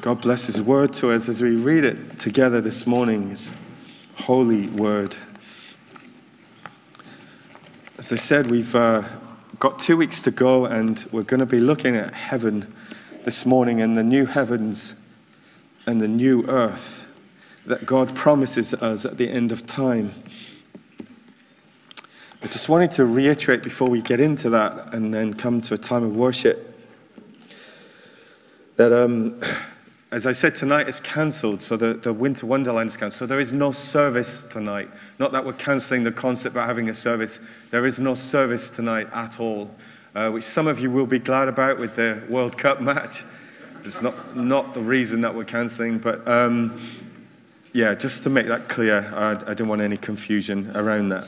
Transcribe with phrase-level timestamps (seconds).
[0.00, 3.54] God bless His word to us as we read it together this morning, His
[4.14, 5.14] holy word.
[7.98, 9.02] As I said, we've uh,
[9.58, 12.72] got two weeks to go, and we're going to be looking at heaven
[13.24, 14.94] this morning and the new heavens
[15.86, 17.06] and the new earth
[17.66, 20.10] that God promises us at the end of time.
[22.42, 25.78] I just wanted to reiterate before we get into that and then come to a
[25.78, 26.70] time of worship
[28.76, 29.38] that, um,
[30.12, 31.62] as I said, tonight is cancelled.
[31.62, 33.18] So the, the Winter Wonderland is cancelled.
[33.18, 34.90] So there is no service tonight.
[35.18, 37.40] Not that we're cancelling the concert, but having a service.
[37.70, 39.74] There is no service tonight at all,
[40.14, 43.24] uh, which some of you will be glad about with the World Cup match.
[43.84, 46.78] It's not, not the reason that we're cancelling, but um,
[47.72, 51.26] yeah, just to make that clear, I, I didn't want any confusion around that.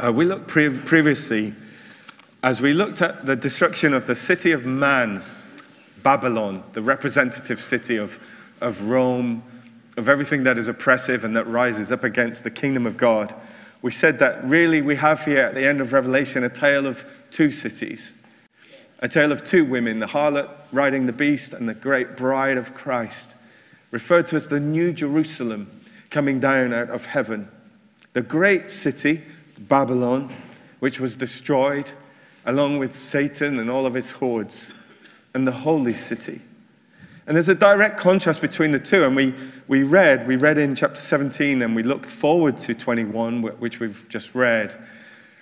[0.00, 1.54] Uh, we looked pre- previously,
[2.42, 5.22] as we looked at the destruction of the city of man
[6.02, 8.18] Babylon, the representative city of,
[8.60, 9.42] of Rome,
[9.96, 13.34] of everything that is oppressive and that rises up against the kingdom of God,
[13.82, 17.04] we said that really we have here at the end of Revelation a tale of
[17.30, 18.12] two cities,
[19.00, 22.74] a tale of two women, the harlot riding the beast and the great bride of
[22.74, 23.36] Christ,
[23.90, 27.48] referred to as the New Jerusalem coming down out of heaven.
[28.12, 29.22] The great city,
[29.58, 30.32] Babylon,
[30.78, 31.90] which was destroyed
[32.44, 34.74] along with Satan and all of his hordes
[35.34, 36.40] and the holy city.
[37.26, 39.04] And there's a direct contrast between the two.
[39.04, 39.34] And we,
[39.68, 44.06] we read, we read in chapter 17 and we looked forward to 21, which we've
[44.08, 44.76] just read.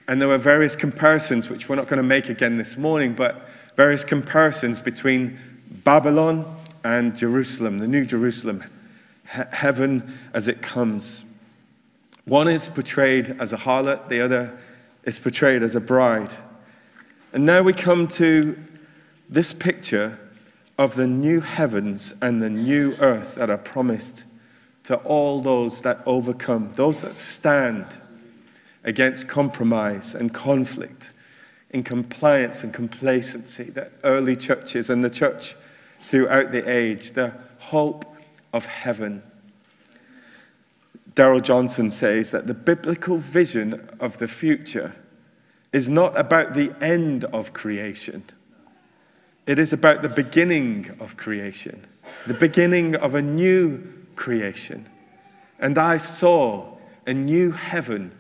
[0.06, 3.48] And there were various comparisons, which we're not going to make again this morning, but
[3.76, 5.38] various comparisons between
[5.84, 8.64] Babylon and Jerusalem, the new Jerusalem,
[9.32, 11.24] he- heaven as it comes.
[12.24, 14.58] One is portrayed as a harlot, the other
[15.04, 16.34] is portrayed as a bride.
[17.32, 18.58] And now we come to
[19.30, 20.18] this picture
[20.76, 24.24] of the new heavens and the new earth that are promised
[24.82, 27.98] to all those that overcome, those that stand
[28.82, 31.12] against compromise and conflict,
[31.70, 35.54] in compliance and complacency, the early churches and the church
[36.00, 38.04] throughout the age, the hope
[38.52, 39.22] of heaven.
[41.14, 44.96] Darrell Johnson says that the biblical vision of the future
[45.72, 48.24] is not about the end of creation
[49.46, 51.86] it is about the beginning of creation,
[52.26, 53.82] the beginning of a new
[54.16, 54.88] creation.
[55.58, 58.12] And I saw a new heaven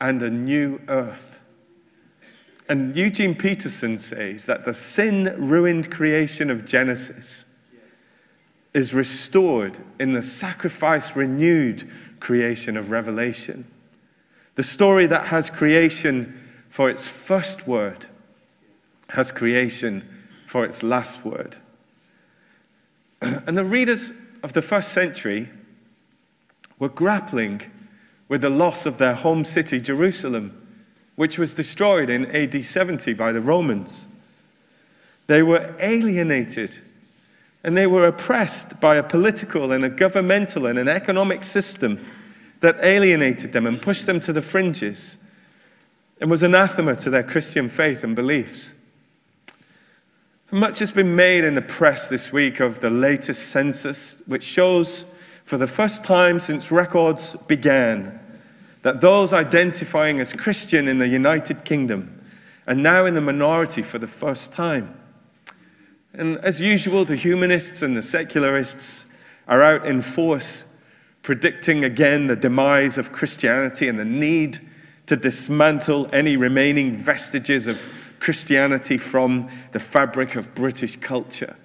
[0.00, 1.40] and a new earth.
[2.68, 7.46] And Eugene Peterson says that the sin ruined creation of Genesis
[8.72, 11.88] is restored in the sacrifice renewed
[12.20, 13.66] creation of Revelation.
[14.56, 18.06] The story that has creation for its first word
[19.10, 20.08] has creation
[20.54, 21.56] for its last word.
[23.44, 24.12] And the readers
[24.44, 25.48] of the first century
[26.78, 27.62] were grappling
[28.28, 30.56] with the loss of their home city, Jerusalem,
[31.16, 34.06] which was destroyed in AD 70 by the Romans.
[35.26, 36.78] They were alienated
[37.64, 41.98] and they were oppressed by a political and a governmental and an economic system
[42.60, 45.18] that alienated them and pushed them to the fringes
[46.20, 48.74] and was anathema to their Christian faith and beliefs.
[50.54, 55.04] Much has been made in the press this week of the latest census, which shows
[55.42, 58.20] for the first time since records began
[58.82, 62.22] that those identifying as Christian in the United Kingdom
[62.68, 64.96] are now in the minority for the first time.
[66.12, 69.06] And as usual, the humanists and the secularists
[69.48, 70.72] are out in force,
[71.22, 74.60] predicting again the demise of Christianity and the need
[75.06, 77.84] to dismantle any remaining vestiges of
[78.24, 81.56] Christianity from the fabric of British culture.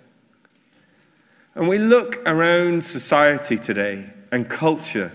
[1.56, 5.14] And we look around society today and culture,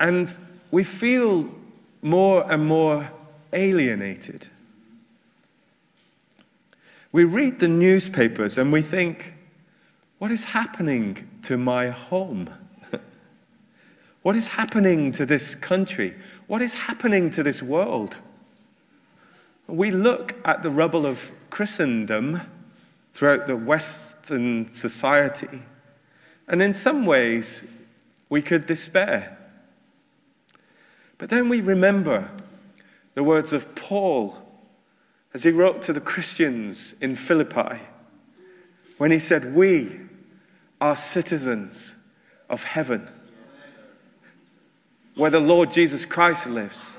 [0.00, 0.34] and
[0.70, 1.54] we feel
[2.00, 3.10] more and more
[3.52, 4.48] alienated.
[7.12, 9.34] We read the newspapers and we think,
[10.16, 12.48] what is happening to my home?
[14.22, 16.14] what is happening to this country?
[16.46, 18.20] What is happening to this world?
[19.70, 22.40] We look at the rubble of Christendom
[23.12, 25.62] throughout the Western society,
[26.48, 27.64] and in some ways,
[28.28, 29.38] we could despair.
[31.18, 32.30] But then we remember
[33.14, 34.40] the words of Paul
[35.34, 37.78] as he wrote to the Christians in Philippi
[38.98, 40.00] when he said, We
[40.80, 41.96] are citizens
[42.48, 43.08] of heaven,
[45.14, 46.96] where the Lord Jesus Christ lives,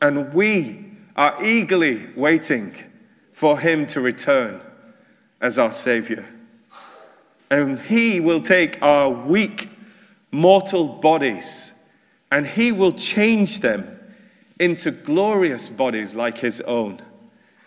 [0.00, 0.89] and we
[1.20, 2.74] are eagerly waiting
[3.30, 4.58] for him to return
[5.38, 6.24] as our Savior.
[7.50, 9.68] And he will take our weak,
[10.30, 11.74] mortal bodies
[12.32, 14.00] and he will change them
[14.58, 17.02] into glorious bodies like his own,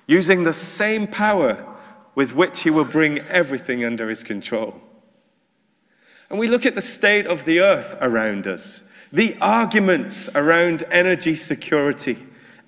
[0.08, 1.64] using the same power
[2.16, 4.82] with which he will bring everything under his control.
[6.32, 11.36] And we look at the state of the earth around us, the arguments around energy
[11.36, 12.18] security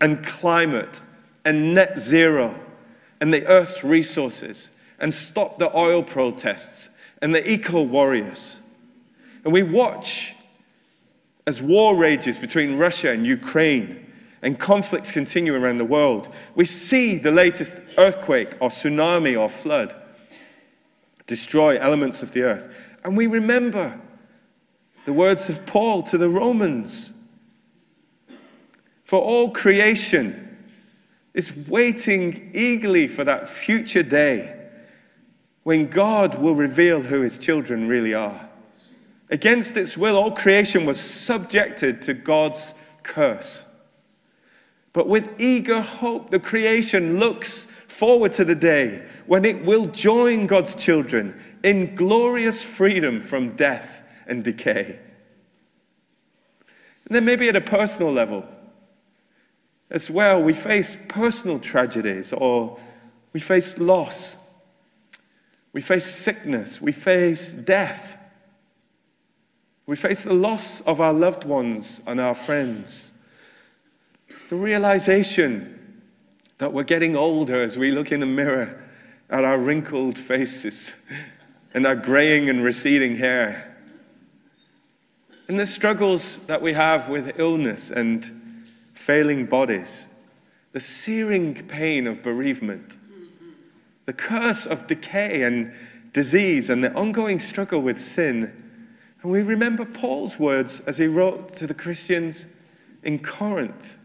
[0.06, 1.02] and climate
[1.46, 2.60] and net zero
[3.20, 4.70] and the earth's resources
[5.00, 6.90] and stop the oil protests
[7.24, 8.60] and the eco warriors.
[9.44, 10.36] And we watch
[11.48, 14.06] as war rages between Russia and Ukraine
[14.44, 16.32] and conflicts continue around the world.
[16.54, 19.96] We see the latest earthquake or tsunami or flood
[21.26, 22.96] destroy elements of the earth.
[23.04, 24.00] And we remember
[25.06, 27.12] the words of Paul to the Romans.
[29.06, 30.58] For all creation
[31.36, 34.68] is waiting eagerly for that future day
[35.64, 38.50] when God will reveal who his children really are.
[39.30, 42.74] Against its will, all creation was subjected to God's
[43.04, 43.72] curse.
[44.92, 50.48] But with eager hope, the creation looks forward to the day when it will join
[50.48, 55.00] God's children in glorious freedom from death and decay.
[57.06, 58.46] And then, maybe at a personal level
[59.90, 62.80] as well, we face personal tragedies or
[63.34, 64.38] we face loss
[65.76, 66.82] we face sickness.
[66.82, 68.18] We face death.
[69.86, 73.12] We face the loss of our loved ones and our friends.
[74.48, 76.02] The realization
[76.60, 78.82] that we're getting older as we look in the mirror
[79.30, 80.96] at our wrinkled faces
[81.74, 83.76] and our graying and receding hair.
[85.50, 88.45] And the struggles that we have with illness and
[88.96, 90.08] failing bodies,
[90.72, 92.98] the searing pain of bereavement
[94.06, 95.74] the curse of decay and
[96.14, 98.54] disease and the ongoing struggle with sin.
[99.22, 102.48] And we remember Paul's words as he wrote to the Christians
[103.04, 103.98] in Corinth.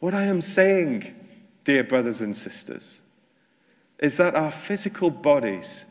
[0.00, 1.14] What I am saying,
[1.64, 3.02] dear brothers and sisters,
[3.98, 5.84] is that our physical bodies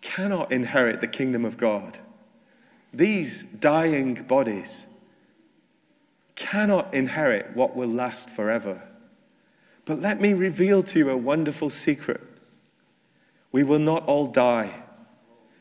[0.00, 1.98] cannot inherit the kingdom of God.
[2.94, 4.86] These dying bodies
[6.38, 8.80] cannot inherit what will last forever.
[9.84, 12.20] But let me reveal to you a wonderful secret.
[13.50, 14.72] We will not all die,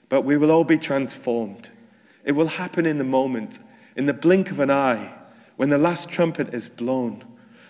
[0.08, 1.72] but we will all be transformed.
[2.24, 3.60] It will happen in the moment,
[3.96, 5.14] in the blink of an eye,
[5.56, 7.24] when the last trumpet is blown.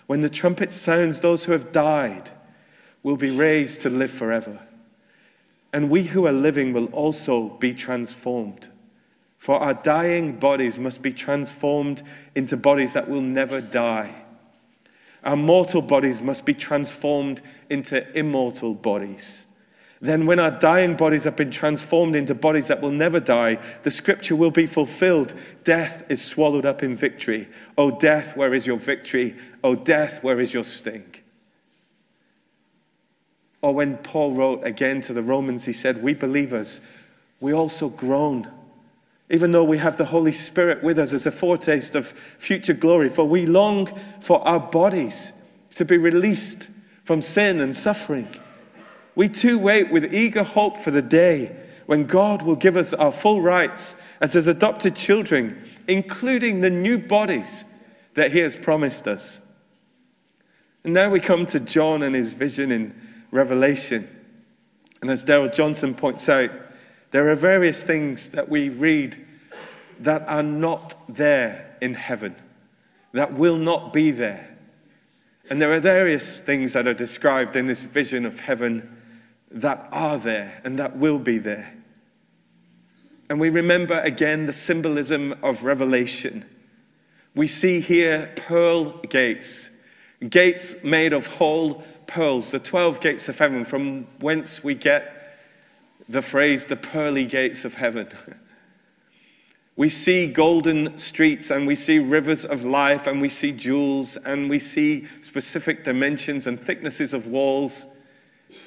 [0.06, 2.30] When the trumpet sounds, those who have died
[3.02, 4.60] will be raised to live forever.
[5.72, 8.68] And we who are living will also be transformed.
[9.38, 12.02] For our dying bodies must be transformed
[12.34, 14.24] into bodies that will never die.
[15.24, 17.40] Our mortal bodies must be transformed
[17.70, 19.46] into immortal bodies.
[20.00, 23.90] Then, when our dying bodies have been transformed into bodies that will never die, the
[23.90, 25.34] scripture will be fulfilled.
[25.64, 27.48] Death is swallowed up in victory.
[27.76, 29.34] O death, where is your victory?
[29.64, 31.14] O death, where is your sting?
[33.60, 36.80] Or when Paul wrote again to the Romans, he said, We believers,
[37.40, 38.48] we also groan
[39.30, 43.08] even though we have the Holy Spirit with us as a foretaste of future glory.
[43.08, 43.86] For we long
[44.20, 45.32] for our bodies
[45.74, 46.70] to be released
[47.04, 48.28] from sin and suffering.
[49.14, 53.12] We too wait with eager hope for the day when God will give us our
[53.12, 57.64] full rights as His adopted children, including the new bodies
[58.14, 59.40] that He has promised us.
[60.84, 62.94] And now we come to John and his vision in
[63.30, 64.08] Revelation.
[65.02, 66.50] And as Darrell Johnson points out,
[67.10, 69.22] there are various things that we read
[70.00, 72.36] that are not there in heaven,
[73.12, 74.56] that will not be there.
[75.50, 78.96] And there are various things that are described in this vision of heaven
[79.50, 81.74] that are there and that will be there.
[83.30, 86.44] And we remember again the symbolism of Revelation.
[87.34, 89.70] We see here pearl gates,
[90.28, 95.14] gates made of whole pearls, the 12 gates of heaven, from whence we get
[96.08, 98.08] the phrase, the pearly gates of heaven.
[99.78, 104.50] We see golden streets and we see rivers of life and we see jewels and
[104.50, 107.86] we see specific dimensions and thicknesses of walls.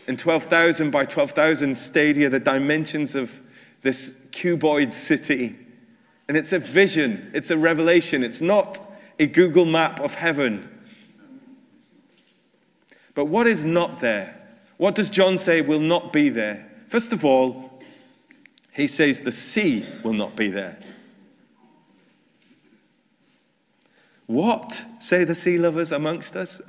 [0.07, 3.41] In 12,000 by 12,000 stadia, the dimensions of
[3.81, 5.57] this cuboid city.
[6.29, 8.79] And it's a vision, it's a revelation, it's not
[9.19, 10.81] a Google map of heaven.
[13.15, 14.41] But what is not there?
[14.77, 16.71] What does John say will not be there?
[16.87, 17.81] First of all,
[18.73, 20.79] he says the sea will not be there.
[24.31, 26.61] What say the sea lovers amongst us?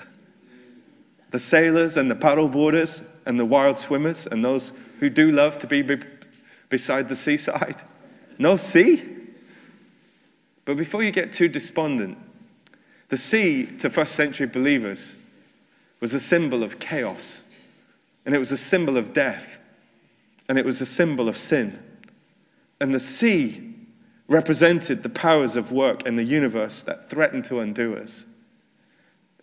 [1.31, 5.69] The sailors and the paddleboarders and the wild swimmers and those who do love to
[5.69, 5.89] be
[6.69, 7.85] beside the seaside?
[8.37, 9.01] No sea?
[10.65, 12.19] But before you get too despondent,
[13.11, 15.17] the sea to first century believers
[16.01, 17.45] was a symbol of chaos,
[18.27, 19.61] and it was a symbol of death,
[20.49, 21.81] and it was a symbol of sin.
[22.81, 23.72] And the sea
[24.33, 28.27] represented the powers of work in the universe that threatened to undo us.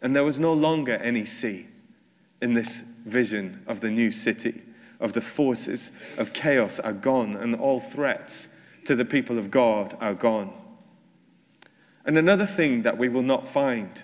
[0.01, 1.67] And there was no longer any sea
[2.41, 4.61] in this vision of the new city,
[4.99, 8.49] of the forces of chaos are gone, and all threats
[8.85, 10.53] to the people of God are gone.
[12.05, 14.03] And another thing that we will not find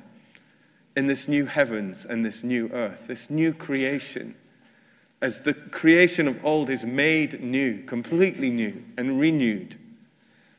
[0.96, 4.36] in this new heavens and this new earth, this new creation,
[5.22, 9.78] as the creation of old is made new, completely new, and renewed,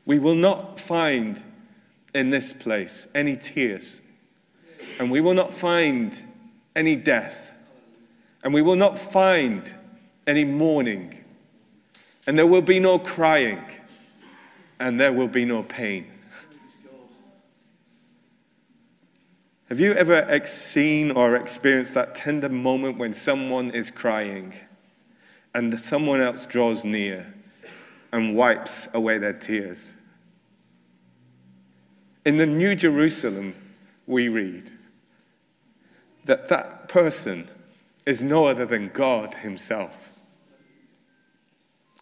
[0.07, 1.43] we will not find
[2.15, 4.01] in this place any tears,
[4.99, 6.23] and we will not find
[6.75, 7.53] any death,
[8.41, 9.75] and we will not find
[10.25, 11.23] any mourning,
[12.25, 13.61] and there will be no crying,
[14.79, 16.07] and there will be no pain.
[19.67, 24.53] Have you ever seen or experienced that tender moment when someone is crying
[25.53, 27.33] and someone else draws near
[28.13, 29.96] and wipes away their tears?
[32.27, 33.55] In the New Jerusalem,
[34.05, 34.71] we read
[36.25, 37.47] that that person
[38.05, 40.11] is no other than God Himself.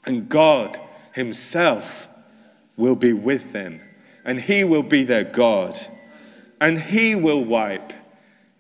[0.05, 0.79] And God
[1.13, 2.08] Himself
[2.75, 3.79] will be with them,
[4.25, 5.77] and He will be their God
[6.60, 7.94] and he will wipe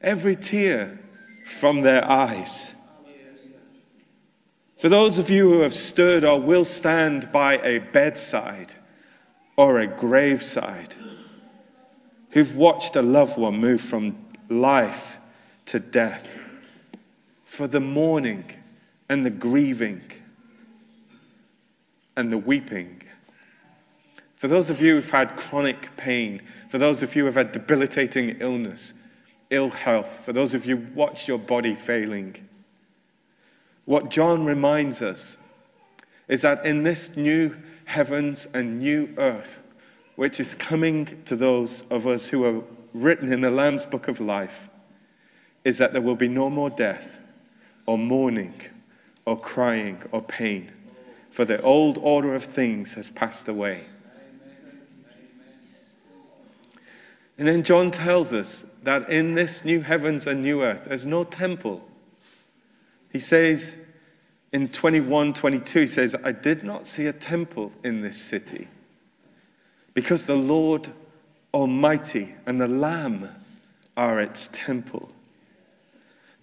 [0.01, 0.99] every tear
[1.45, 2.73] from their eyes.
[4.77, 8.75] For those of you who have stood or will stand by a bedside
[9.57, 10.95] or a graveside,
[12.35, 14.13] who've watched a loved one move from
[14.49, 15.17] life
[15.63, 16.37] to death,
[17.45, 18.43] for the mourning
[19.07, 20.01] and the grieving
[22.17, 23.01] and the weeping.
[24.35, 28.35] For those of you who've had chronic pain, for those of you who've had debilitating
[28.41, 28.93] illness,
[29.49, 32.35] ill health, for those of you who watched your body failing,
[33.85, 35.37] what John reminds us
[36.27, 39.61] is that in this new heavens and new earth,
[40.15, 44.19] which is coming to those of us who are written in the Lamb's book of
[44.19, 44.69] life,
[45.63, 47.19] is that there will be no more death
[47.85, 48.53] or mourning
[49.25, 50.71] or crying or pain,
[51.29, 53.85] for the old order of things has passed away.
[57.37, 61.25] And then John tells us that in this new heavens and new earth, there's no
[61.25, 61.85] temple.
[63.11, 63.77] He says
[64.53, 68.69] in 21 22, he says, I did not see a temple in this city
[69.95, 70.89] because the Lord
[71.53, 73.29] Almighty and the Lamb
[73.97, 75.09] are its temple.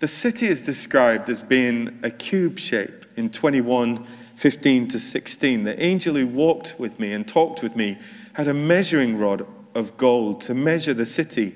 [0.00, 4.04] The city is described as being a cube shape in 21
[4.35, 5.62] 15 to 16.
[5.62, 7.99] The angel who walked with me and talked with me
[8.32, 11.54] had a measuring rod of gold to measure the city,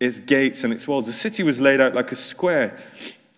[0.00, 1.06] its gates and its walls.
[1.06, 2.78] The city was laid out like a square,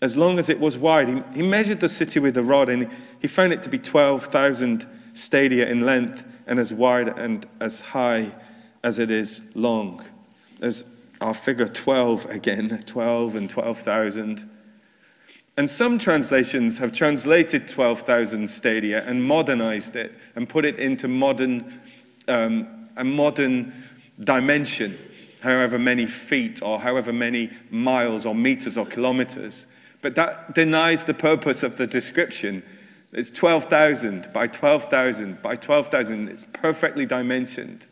[0.00, 1.08] as long as it was wide.
[1.08, 4.84] He, he measured the city with a rod, and he found it to be 12,000
[5.12, 8.34] stadia in length and as wide and as high
[8.82, 10.04] as it is long.
[10.58, 10.84] There's
[11.20, 14.49] our figure 12 again 12 and 12,000.
[15.56, 21.80] And some translations have translated 12,000 stadia and modernized it and put it into modern,
[22.26, 23.72] um, a modern
[24.18, 24.99] dimension,
[25.40, 29.66] however many feet or however many miles or meters or kilometers.
[30.00, 32.62] But that denies the purpose of the description.
[33.12, 36.28] It's 12,000 by 12,000 by 12,000.
[36.28, 37.87] It's perfectly dimensioned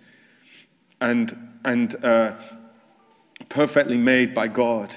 [1.00, 2.34] and, and uh,
[3.48, 4.96] perfectly made by God.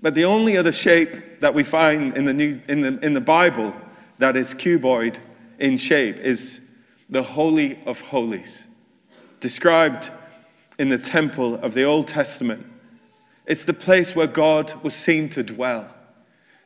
[0.00, 3.20] But the only other shape that we find in the, New, in the, in the
[3.20, 3.74] Bible
[4.18, 5.18] that is cuboid
[5.58, 6.68] in shape is
[7.08, 8.66] the Holy of Holies
[9.40, 10.10] described
[10.78, 12.66] in the temple of the Old Testament.
[13.46, 15.94] It's the place where God was seen to dwell.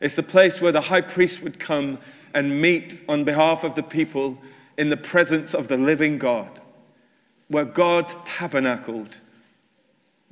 [0.00, 1.98] It's the place where the high priest would come
[2.34, 4.38] and meet on behalf of the people
[4.76, 6.60] in the presence of the living God,
[7.48, 9.20] where God tabernacled.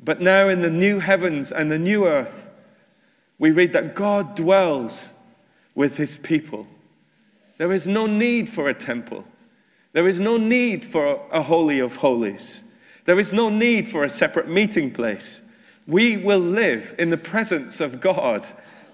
[0.02, 2.50] But now in the new heavens and the new earth,
[3.38, 5.12] we read that God dwells
[5.74, 6.66] with his people.
[7.56, 9.24] There is no need for a temple.
[9.92, 12.64] There is no need for a holy of holies.
[13.04, 15.42] There is no need for a separate meeting place.
[15.86, 18.46] We will live in the presence of God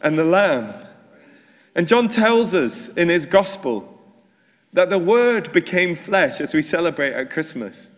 [0.03, 0.73] and the Lamb.
[1.75, 3.91] And John tells us in his gospel
[4.73, 7.91] that the Word became flesh as we celebrate at Christmas.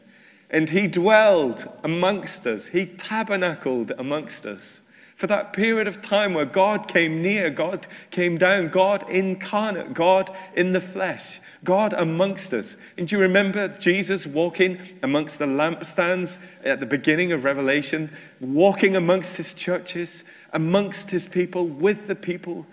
[0.51, 4.83] And he dwelled amongst us, he tabernacled amongst us
[5.17, 10.31] For that period of time where God came near, God came down, God incarnate, God
[10.55, 12.77] in the flesh, God amongst us.
[12.99, 18.95] And do you remember Jesus walking amongst the lampstands at the beginning of Revelation, walking
[18.95, 22.67] amongst his churches, amongst his people, with the people?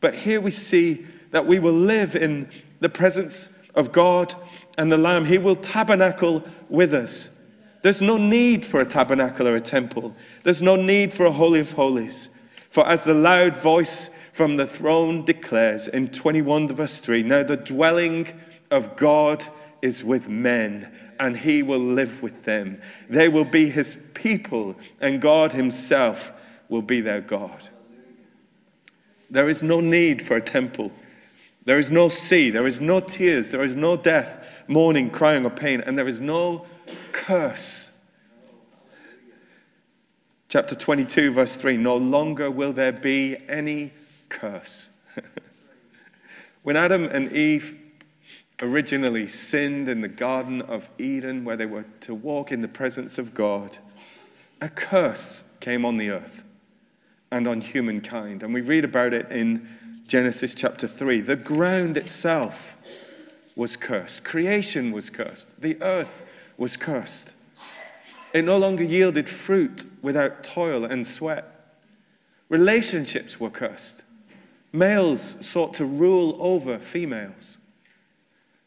[0.00, 2.48] But here we see that we will live in
[2.80, 4.34] the presence of God
[4.76, 5.24] and the Lamb.
[5.24, 7.40] He will tabernacle with us.
[7.82, 10.14] There's no need for a tabernacle or a temple.
[10.42, 12.30] There's no need for a Holy of Holies.
[12.70, 17.56] For as the loud voice from the throne declares in 21 verse 3, now the
[17.56, 18.28] dwelling
[18.70, 19.44] of God
[19.80, 22.80] is with men, and he will live with them.
[23.08, 26.32] They will be his people, and God himself
[26.68, 27.68] will be their God.
[29.30, 30.90] There is no need for a temple.
[31.64, 32.48] There is no sea.
[32.50, 33.50] There is no tears.
[33.50, 35.82] There is no death, mourning, crying, or pain.
[35.82, 36.64] And there is no
[37.12, 37.92] curse.
[40.48, 43.92] Chapter 22, verse 3 No longer will there be any
[44.30, 44.88] curse.
[46.62, 47.78] when Adam and Eve
[48.62, 53.18] originally sinned in the Garden of Eden, where they were to walk in the presence
[53.18, 53.76] of God,
[54.62, 56.44] a curse came on the earth
[57.30, 58.42] and on humankind.
[58.42, 59.68] And we read about it in
[60.06, 61.20] Genesis chapter 3.
[61.20, 62.76] The ground itself
[63.54, 66.24] was cursed, creation was cursed, the earth
[66.56, 67.34] was cursed.
[68.32, 71.44] It no longer yielded fruit without toil and sweat.
[72.48, 74.02] Relationships were cursed.
[74.72, 77.58] Males sought to rule over females.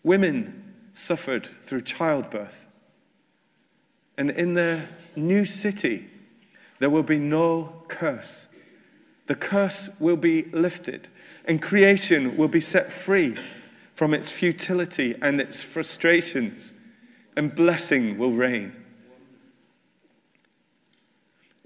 [0.03, 2.65] Women suffered through childbirth.
[4.17, 4.81] And in the
[5.15, 6.09] new city,
[6.79, 8.47] there will be no curse.
[9.27, 11.07] The curse will be lifted,
[11.45, 13.37] and creation will be set free
[13.93, 16.73] from its futility and its frustrations
[17.35, 18.73] and blessing will reign.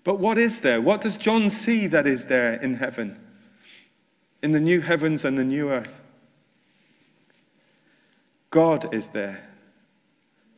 [0.04, 0.82] But what is there?
[0.82, 3.20] What does John see that is there in heaven,
[4.44, 6.02] in the new heavens and the new earth?
[8.52, 9.50] God is there.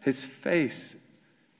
[0.01, 0.97] His face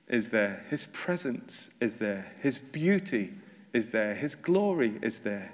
[0.08, 0.66] is there.
[0.70, 2.34] His presence is there.
[2.40, 3.34] His beauty
[3.74, 4.16] is there.
[4.16, 5.54] His glory is there.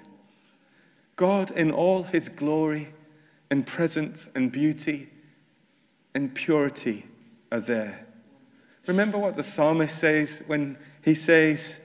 [1.16, 2.88] God, in all his glory
[3.50, 5.08] and presence and beauty
[6.14, 7.06] and purity,
[7.52, 8.06] are there.
[8.86, 11.80] Remember what the psalmist says when he says,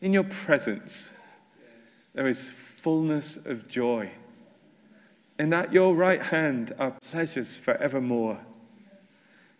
[0.00, 1.10] In your presence
[2.14, 4.10] there is fullness of joy,
[5.38, 8.40] and at your right hand are pleasures forevermore.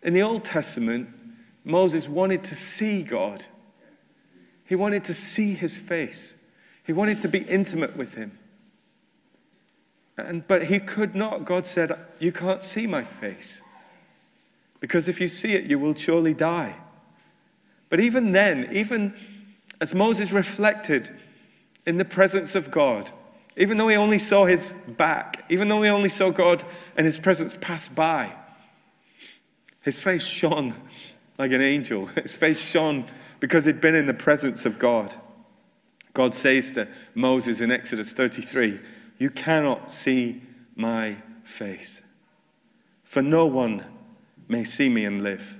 [0.03, 1.09] In the Old Testament,
[1.63, 3.45] Moses wanted to see God.
[4.71, 6.33] He wanted to see his face.
[6.85, 8.39] He wanted to be intimate with him.
[10.15, 11.43] And, but he could not.
[11.43, 13.61] God said, You can't see my face.
[14.79, 16.77] Because if you see it, you will surely die.
[17.89, 19.13] But even then, even
[19.81, 21.09] as Moses reflected
[21.85, 23.11] in the presence of God,
[23.57, 26.63] even though he only saw his back, even though he only saw God
[26.95, 28.31] and his presence pass by,
[29.81, 30.75] his face shone
[31.37, 32.05] like an angel.
[32.21, 33.03] His face shone
[33.41, 35.13] because he'd been in the presence of God.
[36.13, 38.79] God says to Moses in Exodus 33,
[39.17, 40.41] You cannot see
[40.75, 42.01] my face,
[43.03, 43.83] for no one
[44.47, 45.57] may see me and live.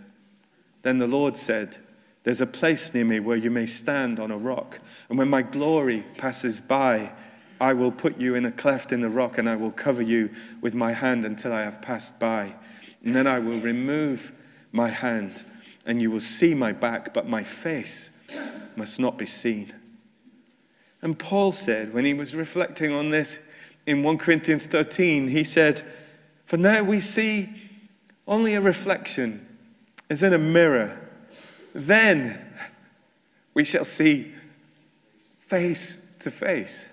[0.84, 1.78] Then the Lord said,
[2.24, 5.42] There's a place near me where you may stand on a rock, and when my
[5.42, 7.12] glory passes by,
[7.60, 10.30] I will put you in a cleft in the rock, and I will cover you
[10.62, 12.56] with my hand until I have passed by.
[13.04, 14.32] And then I will remove
[14.72, 15.44] my hand,
[15.86, 18.10] and you will see my back, but my face
[18.76, 19.74] must not be seen.
[21.02, 23.40] And Paul said, when he was reflecting on this
[23.86, 25.84] in 1 Corinthians 13, he said,
[26.46, 27.50] For now we see
[28.28, 29.48] only a reflection
[30.10, 31.00] as in a mirror.
[31.74, 32.40] Then
[33.54, 34.34] we shall see
[35.40, 36.88] face to face.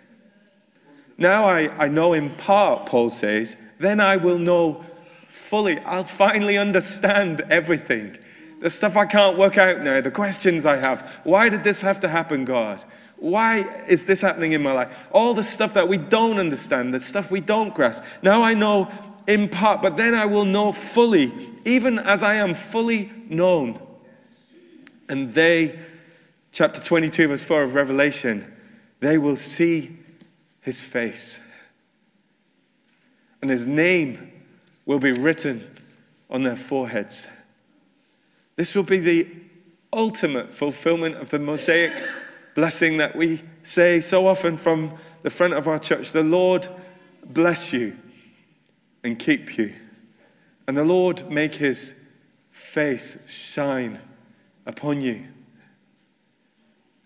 [1.19, 4.85] Now I, I know in part, Paul says, then I will know
[5.27, 5.79] fully.
[5.81, 8.19] I'll finally understand everything.
[8.61, 11.21] The stuff I can't work out now, the questions I have.
[11.25, 12.85] Why did this have to happen, God?
[13.17, 15.09] Why is this happening in my life?
[15.13, 18.05] All the stuff that we don't understand, the stuff we don't grasp.
[18.23, 18.91] Now I know
[19.27, 21.33] in part, but then I will know fully,
[21.65, 23.81] even as I am fully known.
[25.09, 25.79] And they,
[26.53, 28.53] chapter 22, verse 4 of Revelation,
[29.01, 29.99] they will see
[30.61, 31.41] his face.
[33.43, 34.33] And his name
[34.87, 35.77] will be written
[36.31, 37.29] on their foreheads.
[38.59, 39.29] This will be the
[39.93, 41.93] ultimate fulfillment of the Mosaic
[42.57, 46.11] blessing that we say so often from the front of our church.
[46.11, 46.67] The Lord
[47.25, 47.97] bless you
[49.05, 49.73] and keep you.
[50.67, 51.95] And the Lord make his
[52.51, 54.01] face shine
[54.67, 55.29] upon you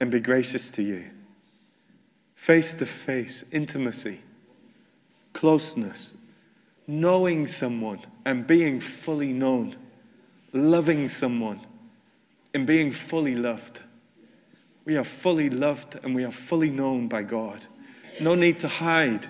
[0.01, 1.05] and be gracious to you.
[2.35, 4.21] face to face, intimacy,
[5.35, 6.15] closeness,
[6.89, 9.77] knowing someone and being fully known,
[10.53, 11.61] loving someone
[12.55, 13.81] and being fully loved.
[14.85, 17.67] We are fully loved and we are fully known by God.
[18.21, 19.27] No need to hide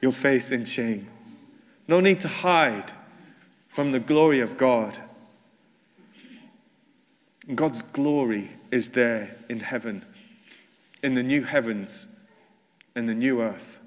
[0.00, 1.08] your face in shame.
[1.86, 2.92] No need to hide
[3.68, 4.98] from the glory of God.
[7.54, 10.04] God's glory is there in heaven,
[11.02, 12.06] in the new heavens
[12.94, 13.78] and the new earth.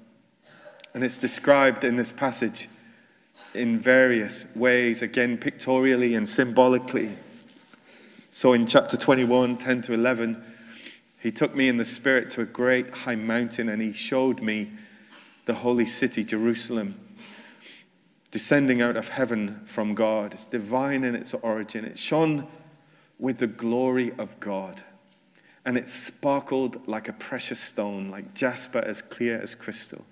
[0.94, 2.68] And it's described in this passage
[3.54, 7.16] in various ways, again, pictorially and symbolically.
[8.30, 10.42] So in chapter 21, 10 to 11,
[11.20, 14.70] he took me in the Spirit to a great high mountain and he showed me
[15.46, 16.94] the holy city, Jerusalem,
[18.30, 20.34] descending out of heaven from God.
[20.34, 21.84] It's divine in its origin.
[21.84, 22.46] It shone
[23.18, 24.82] with the glory of God
[25.64, 30.04] and it sparkled like a precious stone, like jasper, as clear as crystal.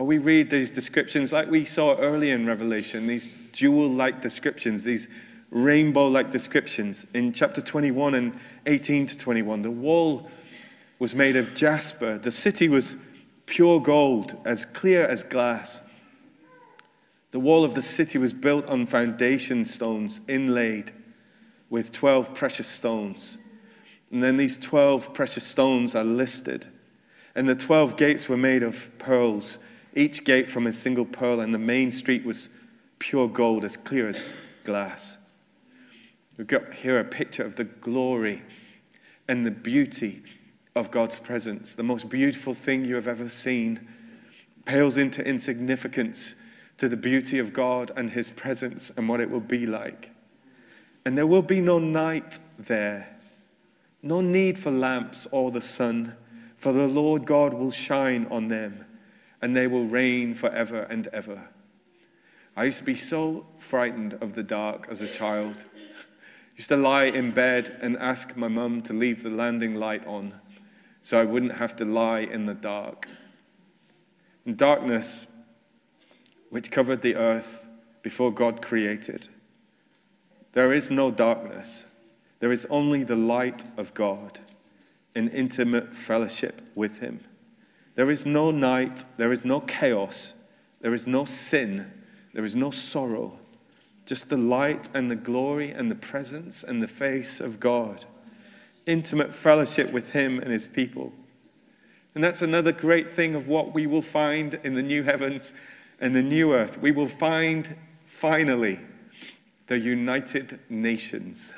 [0.00, 4.82] Or we read these descriptions like we saw earlier in Revelation, these jewel like descriptions,
[4.82, 5.08] these
[5.50, 7.06] rainbow like descriptions.
[7.12, 10.30] In chapter 21 and 18 to 21, the wall
[10.98, 12.96] was made of jasper, the city was
[13.44, 15.82] pure gold, as clear as glass.
[17.32, 20.92] The wall of the city was built on foundation stones inlaid
[21.68, 23.36] with 12 precious stones.
[24.10, 26.68] And then these 12 precious stones are listed.
[27.34, 29.58] And the 12 gates were made of pearls,
[29.94, 32.48] each gate from a single pearl, and the main street was
[32.98, 34.22] pure gold, as clear as
[34.64, 35.18] glass.
[36.36, 38.42] We've got here a picture of the glory
[39.28, 40.22] and the beauty
[40.74, 41.74] of God's presence.
[41.74, 43.86] The most beautiful thing you have ever seen
[44.64, 46.36] pales into insignificance
[46.76, 50.10] to the beauty of God and His presence and what it will be like.
[51.04, 53.16] And there will be no night there,
[54.02, 56.16] no need for lamps or the sun,
[56.56, 58.84] for the Lord God will shine on them,
[59.42, 61.48] and they will reign forever and ever.
[62.56, 65.64] I used to be so frightened of the dark as a child
[66.60, 70.34] used to lie in bed and ask my mum to leave the landing light on
[71.00, 73.08] so I wouldn't have to lie in the dark.
[74.44, 75.26] And darkness,
[76.50, 77.66] which covered the earth
[78.02, 79.28] before God created,
[80.52, 81.86] there is no darkness.
[82.40, 84.40] There is only the light of God
[85.14, 87.24] in intimate fellowship with Him.
[87.94, 90.34] There is no night, there is no chaos,
[90.80, 91.90] there is no sin,
[92.32, 93.38] there is no sorrow,
[94.06, 98.04] just the light and the glory and the presence and the face of God.
[98.86, 101.12] Intimate fellowship with Him and His people.
[102.14, 105.52] And that's another great thing of what we will find in the new heavens
[106.00, 106.78] and the new earth.
[106.80, 107.76] We will find
[108.06, 108.80] finally
[109.68, 111.54] the United Nations,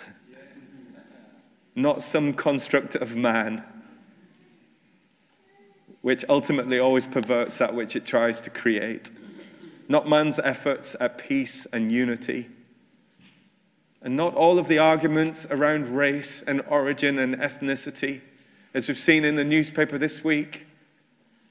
[1.74, 3.64] not some construct of man,
[6.02, 9.10] which ultimately always perverts that which it tries to create
[9.88, 12.48] not man's efforts at peace and unity,
[14.00, 18.20] and not all of the arguments around race and origin and ethnicity,
[18.74, 20.66] as we've seen in the newspaper this week,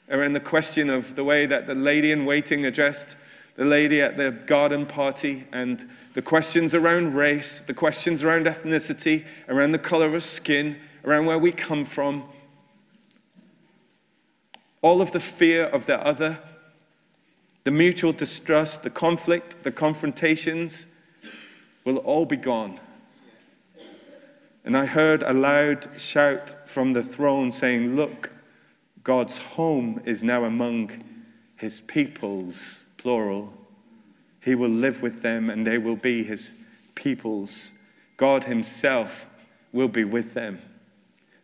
[0.09, 3.15] around the question of the way that the lady in waiting addressed
[3.55, 9.25] the lady at the garden party, and the questions around race, the questions around ethnicity,
[9.49, 12.23] around the color of skin, around where we come from.
[14.81, 16.39] All of the fear of the other
[17.63, 20.87] the mutual distrust, the conflict, the confrontations
[21.85, 22.79] will all be gone.
[24.65, 28.31] And I heard a loud shout from the throne saying, Look,
[29.03, 31.03] God's home is now among
[31.55, 33.53] his peoples, plural.
[34.43, 36.55] He will live with them and they will be his
[36.95, 37.73] peoples.
[38.17, 39.27] God himself
[39.71, 40.59] will be with them.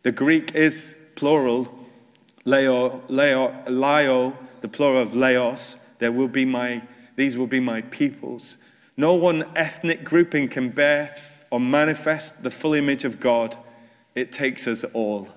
[0.01, 1.86] The Greek is plural,
[2.47, 6.81] leo, leo, leo the plural of laos, there will be my,
[7.17, 8.57] these will be my peoples.
[8.95, 11.15] No one ethnic grouping can bear
[11.51, 13.57] or manifest the full image of God.
[14.15, 15.27] It takes us all.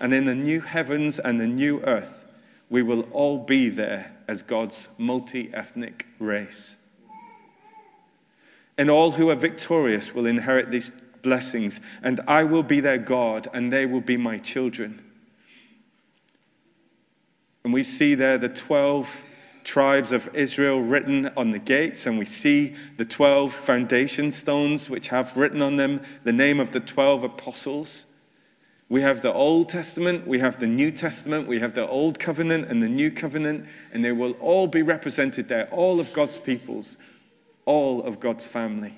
[0.00, 2.24] And in the new heavens and the new earth,
[2.68, 6.76] we will all be there as God's multi ethnic race.
[8.76, 10.90] And all who are victorious will inherit these
[11.22, 15.05] blessings, and I will be their God, and they will be my children.
[17.66, 19.24] And we see there the 12
[19.64, 25.08] tribes of Israel written on the gates, and we see the 12 foundation stones which
[25.08, 28.06] have written on them the name of the 12 apostles.
[28.88, 32.70] We have the Old Testament, we have the New Testament, we have the Old Covenant
[32.70, 36.96] and the New Covenant, and they will all be represented there, all of God's peoples,
[37.64, 38.96] all of God's family.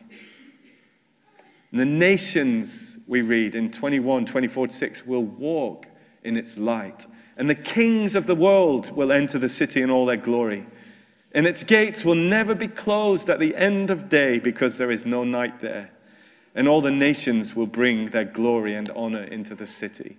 [1.70, 5.87] And the nations, we read in 21, 24 6, will walk
[6.22, 7.07] in its light
[7.38, 10.66] and the kings of the world will enter the city in all their glory.
[11.33, 15.07] And its gates will never be closed at the end of day because there is
[15.07, 15.92] no night there.
[16.55, 20.16] And all the nations will bring their glory and honor into the city.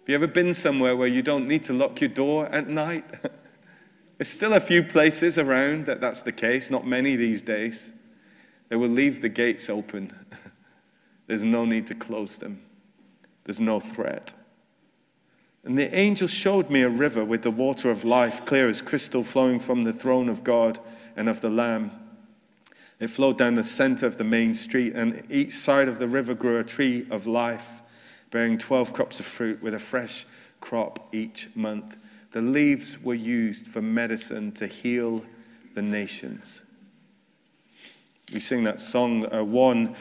[0.00, 3.06] Have you ever been somewhere where you don't need to lock your door at night?
[4.18, 7.94] There's still a few places around that that's the case, not many these days.
[8.68, 10.14] They will leave the gates open.
[11.26, 12.58] There's no need to close them,
[13.44, 14.34] there's no threat.
[15.64, 19.22] And the angel showed me a river with the water of life, clear as crystal,
[19.22, 20.80] flowing from the throne of God
[21.16, 21.92] and of the Lamb.
[22.98, 26.34] It flowed down the center of the main street, and each side of the river
[26.34, 27.82] grew a tree of life,
[28.30, 30.24] bearing 12 crops of fruit with a fresh
[30.60, 31.96] crop each month.
[32.32, 35.24] The leaves were used for medicine to heal
[35.74, 36.64] the nations.
[38.32, 39.94] We sing that song, uh, one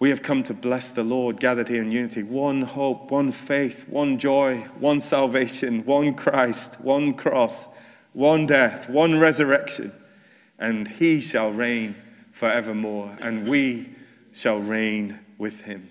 [0.00, 2.22] we have come to bless the Lord, gathered here in unity.
[2.22, 7.66] One hope, one faith, one joy, one salvation, one Christ, one cross,
[8.12, 9.92] one death, one resurrection.
[10.58, 11.96] And he shall reign
[12.30, 13.90] forevermore, and we
[14.32, 15.88] shall reign with him.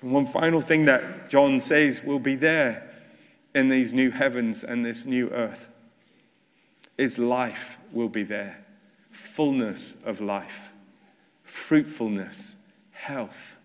[0.00, 2.90] And one final thing that John says will be there
[3.54, 5.68] in these new heavens and this new earth
[6.96, 8.64] is life will be there,
[9.10, 10.72] fullness of life
[11.48, 12.56] fruitfulness,
[12.92, 13.58] health.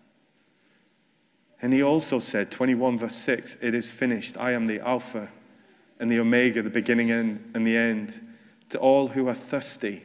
[1.60, 4.36] And he also said, 21 verse 6, it is finished.
[4.36, 5.30] I am the Alpha
[5.98, 8.20] and the Omega, the beginning and the end.
[8.70, 10.04] To all who are thirsty,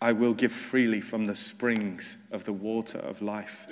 [0.00, 3.66] I will give freely from the springs of the water of life.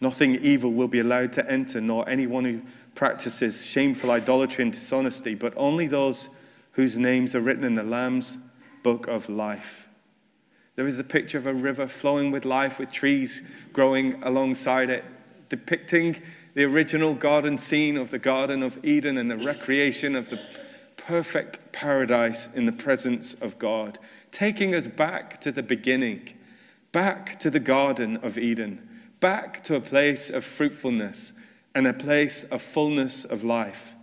[0.00, 2.62] Nothing evil will be allowed to enter, nor anyone who
[2.94, 6.28] practices shameful idolatry and dishonesty, but only those
[6.72, 8.38] whose names are written in the Lamb's
[8.82, 9.88] book of life.
[10.76, 15.04] There is a picture of a river flowing with life, with trees growing alongside it,
[15.48, 16.20] depicting
[16.54, 20.40] the original garden scene of the Garden of Eden and the recreation of the
[20.96, 23.98] perfect paradise in the presence of God,
[24.30, 26.34] taking us back to the beginning,
[26.92, 28.86] back to the Garden of Eden,
[29.20, 31.32] back to a place of fruitfulness
[31.74, 33.94] and a place of fullness of life.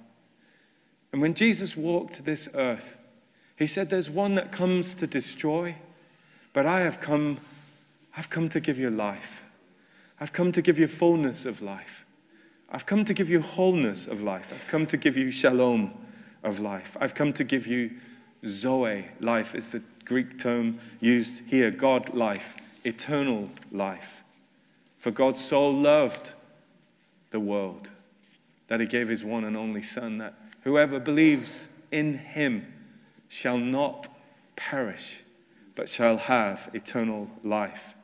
[1.11, 2.99] And when Jesus walked this earth,
[3.57, 5.75] he said, There's one that comes to destroy
[6.53, 7.39] but I have come,
[8.15, 9.43] I've come to give you life.
[10.19, 12.05] I've come to give you fullness of life.
[12.69, 14.51] I've come to give you wholeness of life.
[14.53, 15.93] I've come to give you shalom
[16.43, 16.97] of life.
[16.99, 17.91] I've come to give you
[18.45, 24.23] zoe, life is the Greek term used here, God life, eternal life.
[24.97, 26.33] For God so loved
[27.29, 27.89] the world
[28.67, 32.65] that he gave his one and only Son, that whoever believes in him
[33.27, 34.07] shall not
[34.55, 35.22] perish,
[35.75, 37.95] but shall have eternal life.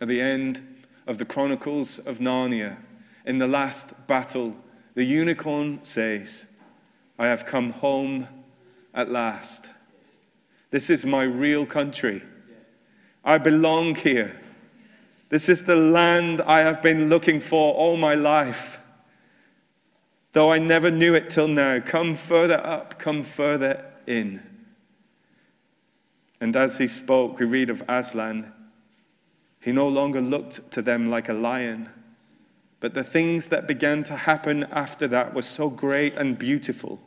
[0.00, 2.78] At the end of the Chronicles of Narnia,
[3.24, 4.56] in the last battle,
[4.94, 6.46] the unicorn says,
[7.18, 8.26] I have come home
[8.94, 9.70] at last.
[10.70, 12.22] This is my real country.
[13.24, 14.40] I belong here.
[15.28, 18.80] This is the land I have been looking for all my life.
[20.32, 24.49] Though I never knew it till now, come further up, come further in.
[26.40, 28.52] And as he spoke, we read of Aslan.
[29.60, 31.90] He no longer looked to them like a lion,
[32.80, 37.02] but the things that began to happen after that were so great and beautiful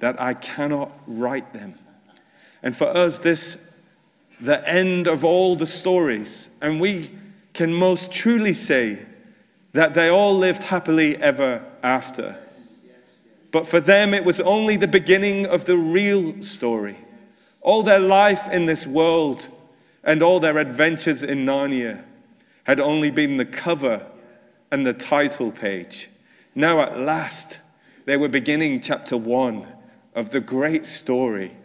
[0.00, 1.76] that I cannot write them.
[2.62, 3.70] And for us, this
[4.40, 7.10] the end of all the stories, and we
[7.52, 9.06] can most truly say
[9.72, 12.38] that they all lived happily ever after.
[13.52, 16.96] But for them, it was only the beginning of the real story.
[17.64, 19.48] All their life in this world
[20.04, 22.04] and all their adventures in Narnia
[22.64, 24.06] had only been the cover
[24.70, 26.10] and the title page.
[26.54, 27.60] Now, at last,
[28.04, 29.66] they were beginning chapter one
[30.14, 31.56] of the great story,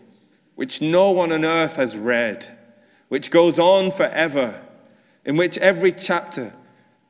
[0.56, 2.58] which no one on earth has read,
[3.10, 4.62] which goes on forever,
[5.26, 6.54] in which every chapter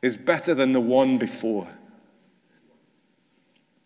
[0.02, 1.68] is better than the one before.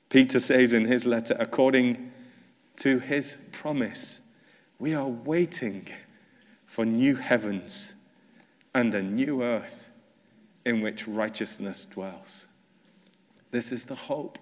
[0.07, 2.11] Peter says in his letter, according
[2.77, 4.21] to his promise,
[4.83, 5.87] we are waiting
[6.65, 7.93] for new heavens
[8.75, 9.87] and a new earth
[10.65, 12.47] in which righteousness dwells.
[13.49, 14.37] This is the hope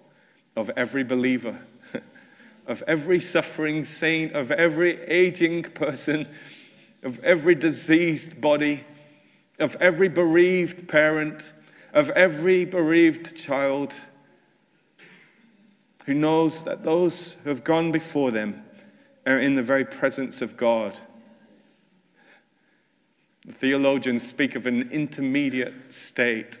[0.56, 1.60] of every believer,
[2.66, 6.26] of every suffering saint, of every aging person,
[7.04, 8.82] of every diseased body,
[9.60, 11.52] of every bereaved parent,
[11.94, 13.94] of every bereaved child
[16.04, 18.64] who knows that those who have gone before them
[19.26, 20.98] are in the very presence of God.
[23.46, 26.58] The theologians speak of an intermediate state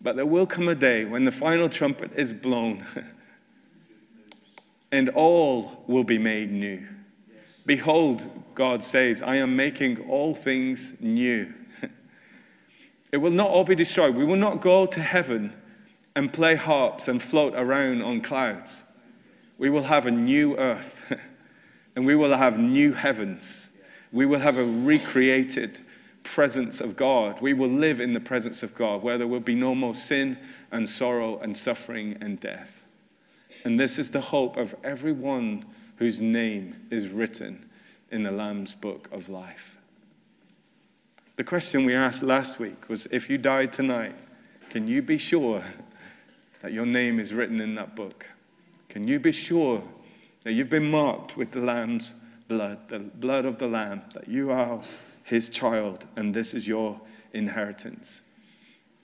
[0.00, 2.86] But there will come a day when the final trumpet is blown
[4.92, 6.86] and all will be made new.
[7.66, 11.52] Behold, God says, I am making all things new.
[13.12, 14.14] it will not all be destroyed.
[14.14, 15.52] We will not go to heaven
[16.16, 18.84] and play harps and float around on clouds.
[19.58, 21.14] We will have a new earth
[21.96, 23.70] and we will have new heavens.
[24.12, 25.80] We will have a recreated
[26.22, 27.40] presence of God.
[27.40, 30.38] We will live in the presence of God where there will be no more sin
[30.70, 32.86] and sorrow and suffering and death.
[33.64, 35.64] And this is the hope of everyone
[35.96, 37.68] whose name is written
[38.10, 39.78] in the Lamb's book of life.
[41.36, 44.14] The question we asked last week was if you died tonight,
[44.70, 45.64] can you be sure
[46.60, 48.26] that your name is written in that book?
[48.88, 49.82] Can you be sure
[50.42, 52.14] that you've been marked with the Lamb's
[52.48, 54.82] blood, the blood of the Lamb, that you are
[55.22, 57.00] his child and this is your
[57.32, 58.22] inheritance?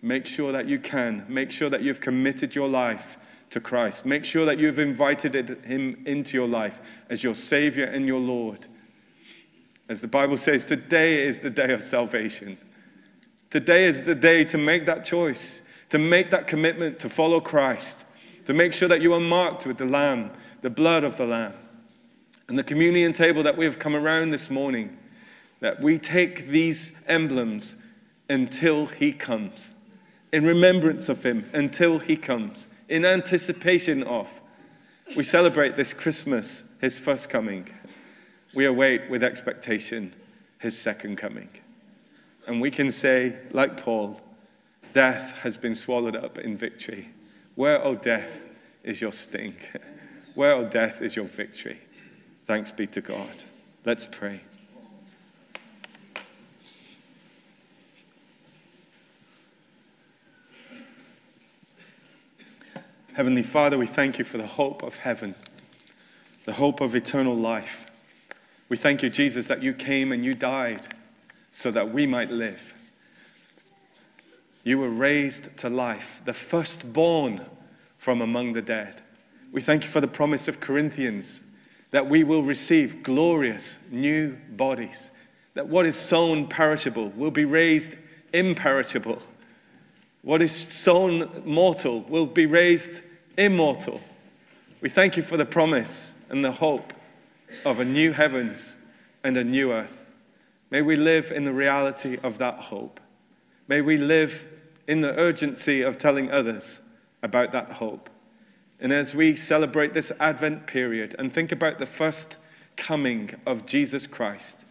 [0.03, 1.25] Make sure that you can.
[1.29, 3.16] Make sure that you've committed your life
[3.51, 4.05] to Christ.
[4.05, 8.66] Make sure that you've invited him into your life as your Savior and your Lord.
[9.88, 12.59] As the Bible says, today is the day of salvation.
[13.51, 18.05] Today is the day to make that choice, to make that commitment to follow Christ,
[18.46, 20.31] to make sure that you are marked with the Lamb,
[20.66, 21.55] the blood of the Lamb.
[22.48, 24.98] And the communion table that we have come around this morning,
[25.61, 27.76] that we take these emblems
[28.29, 29.74] until He comes,
[30.33, 34.40] in remembrance of Him, until He comes, in anticipation of.
[35.14, 37.70] We celebrate this Christmas His first coming
[38.52, 40.12] we await with expectation
[40.59, 41.50] his second coming.
[42.48, 44.20] And we can say, like Paul,
[44.92, 47.11] death has been swallowed up in victory.
[47.55, 48.44] Where, O oh, death,
[48.83, 49.55] is your sting?
[50.37, 51.79] Where, death, is your victory?
[52.44, 53.44] Thanks be to God.
[53.87, 54.42] Let's pray.
[63.14, 65.35] Heavenly Father, we thank you for the hope of heaven,
[66.44, 67.90] the hope of eternal life.
[68.68, 70.87] We thank you, Jesus, that you came and you died
[71.51, 72.75] so that we might live.
[74.64, 77.46] You were raised to life, the firstborn
[77.96, 79.01] from among the dead.
[79.52, 81.42] We thank you for the promise of Corinthians
[81.90, 85.11] that we will receive glorious new bodies,
[85.54, 87.96] that what is sown perishable will be raised
[88.32, 89.22] imperishable.
[90.22, 93.02] What is sown mortal will be raised
[93.38, 94.00] immortal.
[94.80, 96.92] We thank you for the promise and the hope
[97.64, 98.76] of a new heavens
[99.22, 100.11] and a new earth.
[100.70, 103.00] May we live in the reality of that hope.
[103.68, 104.46] May we live
[104.87, 106.82] in the urgency of telling others
[107.22, 108.11] about that hope.
[108.81, 112.37] And as we celebrate this Advent period and think about the first
[112.77, 114.67] coming of Jesus Christ,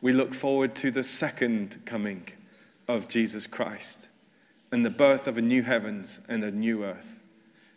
[0.00, 2.28] we look forward to the second coming
[2.88, 4.08] of Jesus Christ
[4.72, 7.20] and the birth of a new heavens and a new earth.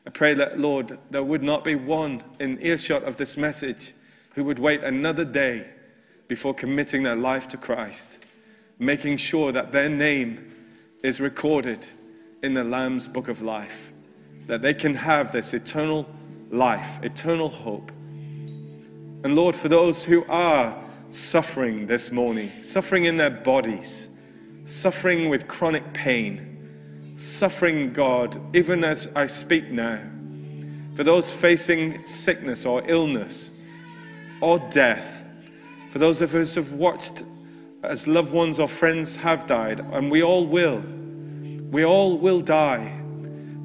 [0.08, 3.94] I pray that, Lord, there would not be one in earshot of this message
[4.34, 5.68] who would wait another day
[6.28, 8.24] before committing their life to Christ,
[8.80, 10.54] making sure that their name
[11.04, 11.86] is recorded
[12.42, 13.92] in the Lamb's book of life,
[14.48, 16.08] that they can have this eternal
[16.50, 17.92] life, eternal hope.
[19.24, 20.78] And Lord, for those who are
[21.10, 24.10] suffering this morning, suffering in their bodies,
[24.66, 30.00] suffering with chronic pain, suffering, God, even as I speak now,
[30.96, 33.52] for those facing sickness or illness,
[34.42, 35.24] or death.
[35.90, 37.24] For those of us who have watched
[37.84, 40.84] as loved ones or friends have died, and we all will,
[41.72, 43.02] we all will die.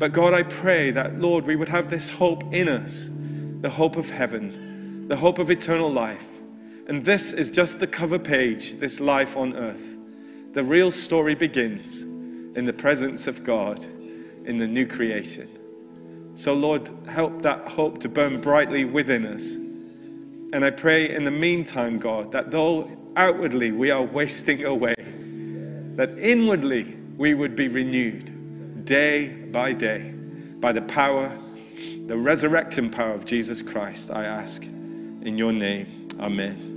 [0.00, 3.08] But God, I pray that, Lord, we would have this hope in us
[3.60, 6.40] the hope of heaven, the hope of eternal life.
[6.88, 9.96] And this is just the cover page, this life on earth.
[10.52, 13.84] The real story begins in the presence of God
[14.46, 15.48] in the new creation.
[16.34, 19.56] So, Lord, help that hope to burn brightly within us
[20.52, 24.94] and I pray in the meantime, God, that though outwardly we are wasting away,
[25.94, 28.34] that inwardly we would be renewed
[28.90, 30.10] day by day
[30.58, 31.30] by the power,
[32.08, 34.64] the resurrecting power of Jesus Christ, I ask.
[34.64, 36.69] In your name, amen.